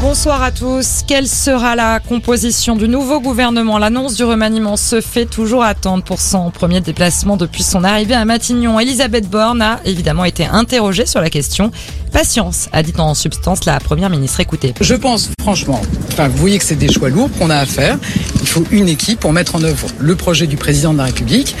Bonsoir 0.00 0.42
à 0.42 0.50
tous. 0.50 1.02
Quelle 1.06 1.28
sera 1.28 1.76
la 1.76 2.00
composition 2.00 2.74
du 2.74 2.88
nouveau 2.88 3.20
gouvernement? 3.20 3.76
L'annonce 3.76 4.16
du 4.16 4.24
remaniement 4.24 4.78
se 4.78 5.02
fait 5.02 5.26
toujours 5.26 5.62
attendre 5.62 6.02
pour 6.02 6.22
son 6.22 6.50
premier 6.50 6.80
déplacement 6.80 7.36
depuis 7.36 7.62
son 7.62 7.84
arrivée 7.84 8.14
à 8.14 8.24
Matignon. 8.24 8.80
Elisabeth 8.80 9.28
Borne 9.28 9.60
a 9.60 9.78
évidemment 9.84 10.24
été 10.24 10.46
interrogée 10.46 11.04
sur 11.04 11.20
la 11.20 11.28
question. 11.28 11.70
Patience, 12.12 12.70
a 12.72 12.82
dit 12.82 12.94
en 12.96 13.14
substance 13.14 13.66
la 13.66 13.78
première 13.78 14.08
ministre. 14.08 14.40
Écoutez. 14.40 14.72
Je 14.80 14.94
pense 14.94 15.28
franchement, 15.42 15.82
vous 16.16 16.36
voyez 16.38 16.58
que 16.58 16.64
c'est 16.64 16.76
des 16.76 16.90
choix 16.90 17.10
lourds 17.10 17.30
qu'on 17.38 17.50
a 17.50 17.56
à 17.56 17.66
faire. 17.66 17.98
Il 18.40 18.48
faut 18.48 18.64
une 18.70 18.88
équipe 18.88 19.20
pour 19.20 19.34
mettre 19.34 19.54
en 19.54 19.62
œuvre 19.62 19.86
le 19.98 20.16
projet 20.16 20.46
du 20.46 20.56
président 20.56 20.94
de 20.94 20.98
la 20.98 21.04
République, 21.04 21.54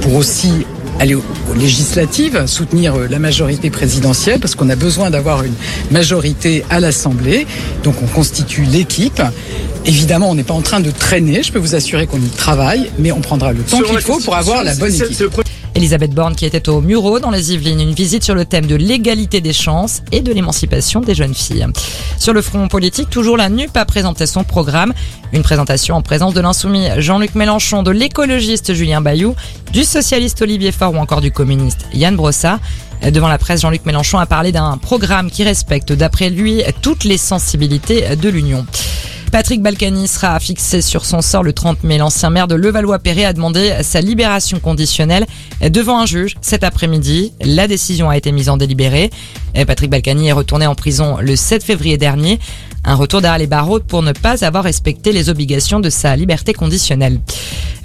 pour 0.00 0.14
aussi 0.14 0.64
aller 1.00 1.14
aux 1.14 1.22
législatives, 1.58 2.46
soutenir 2.46 2.94
la 3.08 3.18
majorité 3.18 3.70
présidentielle, 3.70 4.38
parce 4.38 4.54
qu'on 4.54 4.68
a 4.68 4.76
besoin 4.76 5.10
d'avoir 5.10 5.42
une 5.42 5.54
majorité 5.90 6.62
à 6.70 6.78
l'Assemblée. 6.78 7.46
Donc 7.82 7.96
on 8.02 8.06
constitue 8.06 8.62
l'équipe. 8.62 9.22
Évidemment, 9.86 10.30
on 10.30 10.34
n'est 10.34 10.44
pas 10.44 10.54
en 10.54 10.60
train 10.60 10.80
de 10.80 10.90
traîner, 10.90 11.42
je 11.42 11.52
peux 11.52 11.58
vous 11.58 11.74
assurer 11.74 12.06
qu'on 12.06 12.20
y 12.20 12.28
travaille, 12.28 12.90
mais 12.98 13.12
on 13.12 13.20
prendra 13.20 13.52
le 13.52 13.62
temps 13.62 13.80
qu'il 13.80 14.00
faut 14.00 14.20
pour 14.20 14.36
avoir 14.36 14.62
la 14.62 14.74
bonne 14.74 14.94
équipe. 14.94 15.24
Elisabeth 15.80 16.12
Borne 16.12 16.36
qui 16.36 16.44
était 16.44 16.68
au 16.68 16.82
Muro 16.82 17.20
dans 17.20 17.30
les 17.30 17.54
Yvelines, 17.54 17.80
une 17.80 17.94
visite 17.94 18.22
sur 18.22 18.34
le 18.34 18.44
thème 18.44 18.66
de 18.66 18.74
l'égalité 18.74 19.40
des 19.40 19.54
chances 19.54 20.02
et 20.12 20.20
de 20.20 20.30
l'émancipation 20.30 21.00
des 21.00 21.14
jeunes 21.14 21.32
filles. 21.32 21.66
Sur 22.18 22.34
le 22.34 22.42
front 22.42 22.68
politique, 22.68 23.08
toujours 23.08 23.38
la 23.38 23.48
NUP 23.48 23.74
a 23.74 23.86
présenté 23.86 24.26
son 24.26 24.44
programme. 24.44 24.92
Une 25.32 25.40
présentation 25.40 25.96
en 25.96 26.02
présence 26.02 26.34
de 26.34 26.42
l'insoumis 26.42 26.88
Jean-Luc 26.98 27.34
Mélenchon, 27.34 27.82
de 27.82 27.92
l'écologiste 27.92 28.74
Julien 28.74 29.00
Bayou, 29.00 29.34
du 29.72 29.84
socialiste 29.84 30.42
Olivier 30.42 30.70
Faure 30.70 30.92
ou 30.92 30.98
encore 30.98 31.22
du 31.22 31.32
communiste 31.32 31.86
Yann 31.94 32.14
Brossard. 32.14 32.58
Devant 33.02 33.28
la 33.28 33.38
presse, 33.38 33.62
Jean-Luc 33.62 33.86
Mélenchon 33.86 34.18
a 34.18 34.26
parlé 34.26 34.52
d'un 34.52 34.76
programme 34.76 35.30
qui 35.30 35.44
respecte, 35.44 35.94
d'après 35.94 36.28
lui, 36.28 36.62
toutes 36.82 37.04
les 37.04 37.16
sensibilités 37.16 38.16
de 38.16 38.28
l'Union. 38.28 38.66
Patrick 39.32 39.62
Balkany 39.62 40.08
sera 40.08 40.40
fixé 40.40 40.82
sur 40.82 41.04
son 41.04 41.22
sort 41.22 41.44
le 41.44 41.52
30 41.52 41.84
mai. 41.84 41.98
L'ancien 41.98 42.30
maire 42.30 42.48
de 42.48 42.56
Levallois-Perret 42.56 43.24
a 43.24 43.32
demandé 43.32 43.72
sa 43.82 44.00
libération 44.00 44.58
conditionnelle 44.58 45.24
devant 45.60 46.00
un 46.00 46.06
juge 46.06 46.36
cet 46.40 46.64
après-midi. 46.64 47.32
La 47.40 47.68
décision 47.68 48.10
a 48.10 48.16
été 48.16 48.32
mise 48.32 48.48
en 48.48 48.56
délibéré. 48.56 49.10
Patrick 49.68 49.88
Balkany 49.88 50.28
est 50.28 50.32
retourné 50.32 50.66
en 50.66 50.74
prison 50.74 51.18
le 51.20 51.36
7 51.36 51.62
février 51.62 51.96
dernier. 51.96 52.40
Un 52.84 52.96
retour 52.96 53.20
derrière 53.20 53.38
les 53.38 53.46
barreaux 53.46 53.78
pour 53.78 54.02
ne 54.02 54.12
pas 54.12 54.44
avoir 54.44 54.64
respecté 54.64 55.12
les 55.12 55.28
obligations 55.28 55.78
de 55.78 55.90
sa 55.90 56.16
liberté 56.16 56.52
conditionnelle. 56.52 57.20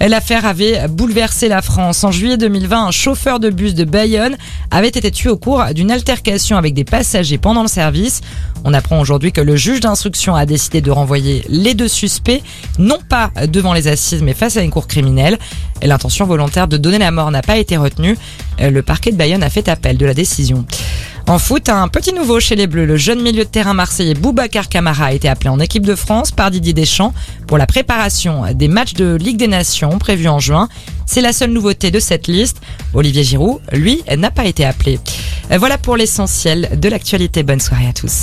L'affaire 0.00 0.44
avait 0.44 0.88
bouleversé 0.88 1.48
la 1.48 1.62
France. 1.62 2.04
En 2.04 2.10
juillet 2.10 2.36
2020, 2.36 2.86
un 2.86 2.90
chauffeur 2.90 3.40
de 3.40 3.50
bus 3.50 3.74
de 3.74 3.84
Bayonne 3.84 4.36
avait 4.70 4.88
été 4.88 5.10
tué 5.10 5.30
au 5.30 5.36
cours 5.36 5.64
d'une 5.74 5.90
altercation 5.90 6.56
avec 6.56 6.74
des 6.74 6.84
passagers 6.84 7.38
pendant 7.38 7.62
le 7.62 7.68
service. 7.68 8.20
On 8.64 8.74
apprend 8.74 9.00
aujourd'hui 9.00 9.32
que 9.32 9.40
le 9.40 9.56
juge 9.56 9.80
d'instruction 9.80 10.34
a 10.34 10.44
décidé 10.44 10.80
de 10.80 10.90
renvoyer 10.90 11.44
les 11.48 11.74
deux 11.74 11.88
suspects, 11.88 12.42
non 12.78 12.98
pas 13.08 13.30
devant 13.48 13.72
les 13.72 13.88
assises, 13.88 14.22
mais 14.22 14.34
face 14.34 14.56
à 14.56 14.62
une 14.62 14.70
cour 14.70 14.86
criminelle. 14.86 15.38
L'intention 15.82 16.26
volontaire 16.26 16.68
de 16.68 16.76
donner 16.76 16.98
la 16.98 17.10
mort 17.10 17.30
n'a 17.30 17.42
pas 17.42 17.56
été 17.56 17.76
retenue. 17.76 18.16
Le 18.58 18.82
parquet 18.82 19.12
de 19.12 19.16
Bayonne 19.16 19.42
a 19.42 19.50
fait 19.50 19.68
appel 19.68 19.96
de 19.96 20.06
la 20.06 20.14
décision. 20.14 20.66
En 21.28 21.40
foot, 21.40 21.68
un 21.68 21.88
petit 21.88 22.12
nouveau 22.12 22.38
chez 22.38 22.54
les 22.54 22.68
Bleus. 22.68 22.86
Le 22.86 22.96
jeune 22.96 23.20
milieu 23.20 23.44
de 23.44 23.48
terrain 23.48 23.74
marseillais 23.74 24.14
Boubacar 24.14 24.68
Camara 24.68 25.06
a 25.06 25.12
été 25.12 25.28
appelé 25.28 25.50
en 25.50 25.58
équipe 25.58 25.84
de 25.84 25.96
France 25.96 26.30
par 26.30 26.52
Didier 26.52 26.72
Deschamps 26.72 27.12
pour 27.48 27.58
la 27.58 27.66
préparation 27.66 28.44
des 28.54 28.68
matchs 28.68 28.94
de 28.94 29.16
Ligue 29.16 29.36
des 29.36 29.48
Nations 29.48 29.98
prévus 29.98 30.28
en 30.28 30.38
juin. 30.38 30.68
C'est 31.04 31.20
la 31.20 31.32
seule 31.32 31.50
nouveauté 31.50 31.90
de 31.90 31.98
cette 31.98 32.28
liste. 32.28 32.58
Olivier 32.94 33.24
Giroud, 33.24 33.60
lui, 33.72 34.04
n'a 34.16 34.30
pas 34.30 34.44
été 34.44 34.64
appelé. 34.64 35.00
Voilà 35.50 35.78
pour 35.78 35.96
l'essentiel 35.96 36.78
de 36.80 36.88
l'actualité. 36.88 37.42
Bonne 37.42 37.60
soirée 37.60 37.88
à 37.88 37.92
tous. 37.92 38.14